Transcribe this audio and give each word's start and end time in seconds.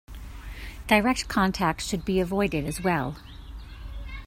Direct 0.87 1.27
contact 1.27 1.81
should 1.83 2.05
be 2.05 2.19
avoided 2.19 2.65
as 2.65 2.81
well. 2.81 3.17